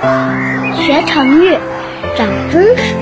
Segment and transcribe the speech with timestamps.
[0.00, 1.58] 学成语，
[2.16, 2.94] 长知识。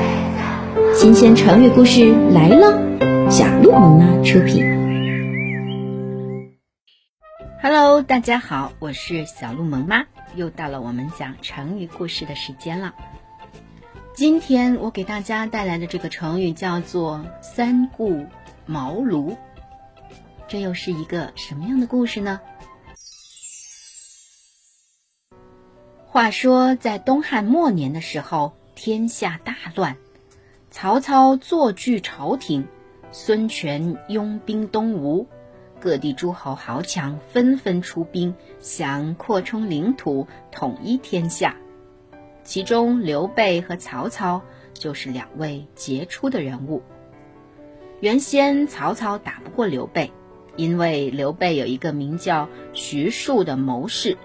[0.96, 4.64] 新鲜成语故事来了，小鹿萌妈出品。
[7.62, 12.92] Hello，大家好，我是小鹿萌妈，又到了我们讲成语故事的时间了。
[14.14, 18.26] 今天我给大家带来的这个成语叫做“三顾
[18.66, 19.36] 茅庐”，
[20.48, 22.40] 这又是一个什么样的故事呢？
[26.18, 29.96] 话说，在东汉末年的时候，天下大乱，
[30.68, 32.66] 曹操坐据朝廷，
[33.12, 35.28] 孙权拥兵东吴，
[35.78, 41.54] 各地诸侯豪强纷纷出兵，想扩充领土，统一天下。
[42.42, 44.42] 其中，刘备和曹操
[44.74, 46.82] 就是两位杰出的人物。
[48.00, 50.10] 原先，曹操打不过刘备，
[50.56, 54.18] 因为刘备有一个名叫徐庶的谋士。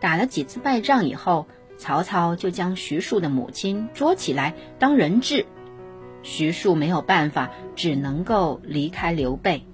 [0.00, 5.46] 打了几次败仗以后，曹操就将徐庶的母亲捉起来当人质。
[6.22, 9.64] 徐庶没有办法，只能够离开刘备。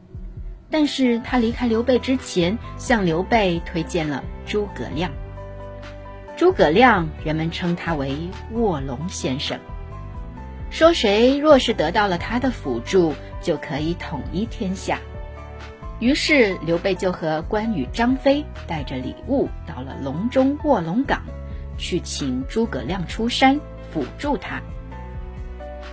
[0.70, 5.10] 但是他离开刘备之前，向刘备推荐了诸葛亮。
[6.36, 8.16] 诸葛亮，人们称他为
[8.52, 9.58] 卧龙先生，
[10.70, 14.98] 说谁若是得到了他的辅助，就可以统一天下。
[16.04, 21.22] 于是，刘备就和关羽、张飞带着礼物到了隆中卧龙岗，
[21.78, 23.58] 去请诸葛亮出山
[23.90, 24.60] 辅助他。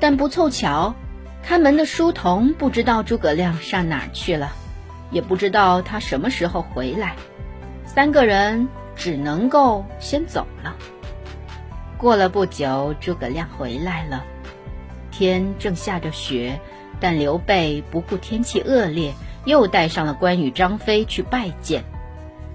[0.02, 0.94] 但不凑巧，
[1.42, 4.52] 看门的书童不知道诸葛亮上哪儿去了，
[5.12, 7.16] 也不知道他什么时候回来。
[7.86, 10.76] 三个人只能够先走了。
[11.98, 14.26] 过了不久，诸葛亮回来了，
[15.10, 16.60] 天正下着雪，
[17.00, 19.14] 但刘备不顾天气恶劣。
[19.46, 21.84] 又带上了关羽、张飞去拜见，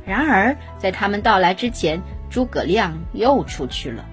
[0.04, 4.04] 然而在他们到来之前，诸葛亮又出去了。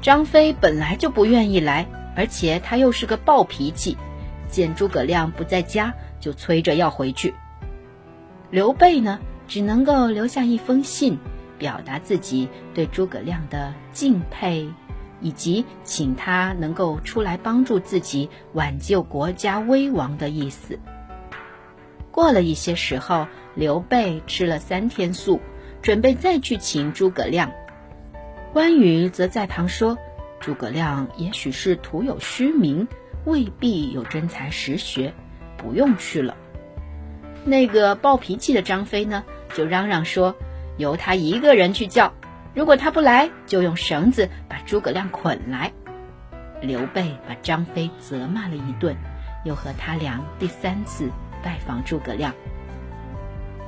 [0.00, 3.96] 张飞本来就不愿意来，而且他又是个暴脾气，
[4.48, 7.34] 见诸葛亮不在家，就催着要回去。
[8.50, 11.18] 刘备呢，只能够留下一封信，
[11.58, 14.68] 表达自己对诸葛亮的敬佩，
[15.20, 20.78] 以及请他能够出来帮助自己挽救国家危亡的意思。
[22.18, 25.40] 过了一些时候，刘备吃了三天素，
[25.82, 27.52] 准备再去请诸葛亮。
[28.52, 29.96] 关羽则在旁说
[30.40, 32.88] ：“诸葛亮也许是徒有虚名，
[33.24, 35.14] 未必有真才实学，
[35.56, 36.36] 不用去了。”
[37.46, 39.22] 那个暴脾气的张飞呢，
[39.54, 40.34] 就嚷嚷说
[40.76, 42.12] ：“由他一个人去叫，
[42.52, 45.72] 如果他不来，就用绳子把诸葛亮捆来。”
[46.60, 48.96] 刘备把张飞责骂了一顿，
[49.44, 51.12] 又和他俩第三次。
[51.42, 52.34] 拜访诸葛亮。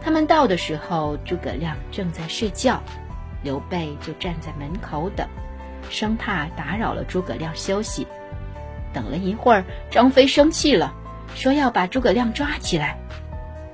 [0.02, 2.82] 他们到的时候，诸葛亮正在睡觉，
[3.42, 5.28] 刘备就站在门口等，
[5.90, 8.06] 生怕打扰了诸葛亮休息。
[8.92, 10.94] 等了一会儿，张飞生气了，
[11.34, 12.98] 说要把诸葛亮抓起来。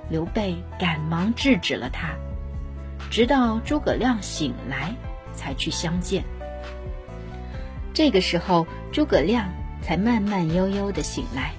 [0.09, 2.11] 刘备赶忙制止了他，
[3.11, 4.95] 直到诸葛亮醒来，
[5.33, 6.23] 才去相见。
[7.95, 9.49] 这个时候，诸葛亮
[9.81, 11.53] 才慢慢悠悠的醒来。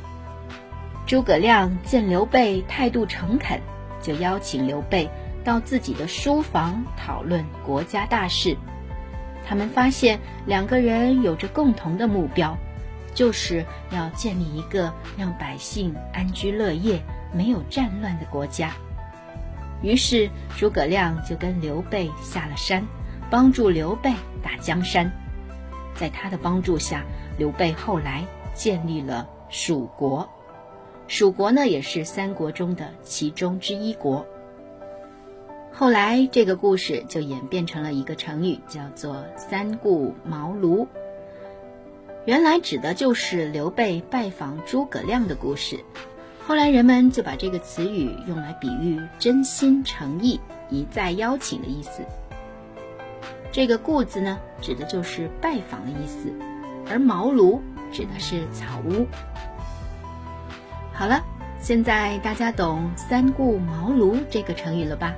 [1.07, 3.61] 诸葛亮见刘备态度诚恳，
[4.01, 5.09] 就邀请刘备
[5.41, 8.57] 到自己的书房讨论国家大事。
[9.45, 12.57] 他们发现两个人有着共同的目标，
[13.13, 17.01] 就是要建立一个让百姓安居乐业、
[17.33, 18.73] 没有战乱的国家。
[19.81, 22.85] 于是诸葛亮就跟刘备下了山，
[23.29, 24.11] 帮助刘备
[24.43, 25.09] 打江山。
[25.95, 27.05] 在他的帮助下，
[27.37, 30.27] 刘备后来建立了蜀国。
[31.07, 34.25] 蜀国呢，也是三国中的其中之一国。
[35.71, 40.87] 后来，这个故事就演变成了一个成语，叫做“三顾茅庐”。
[42.25, 45.79] 原来指的就是刘备拜访诸葛亮的故事。
[46.45, 50.39] 后来，人们就把这个词语用来比喻真心诚意、
[50.69, 52.01] 一再邀请的意思。
[53.51, 56.33] 这个“顾”字呢，指的就是拜访的意思，
[56.89, 57.61] 而“茅庐”
[57.93, 59.05] 指的是草屋。
[60.97, 61.23] 好了，
[61.59, 65.13] 现在大家懂“三顾茅庐”这个成语了吧？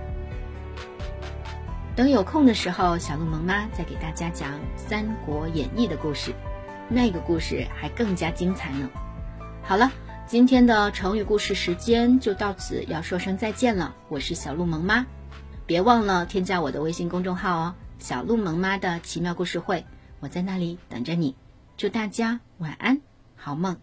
[1.95, 6.33] 等有空的时候，小鹿萌妈再给大家讲《三国演义》的故事，
[6.89, 8.89] 那个故事还更加精彩呢。
[9.63, 9.89] 好了，
[10.27, 13.95] 今天的成语故事时间就到此，要说声再见了。
[14.09, 15.05] 我是小鹿萌妈，
[15.65, 19.85] 别忘了添加我的微信公众号哦，“小鹿萌妈的奇妙故事会”，
[20.19, 21.37] 我在那里等着你。
[21.77, 22.99] 祝大家晚安，
[23.37, 23.77] 好梦。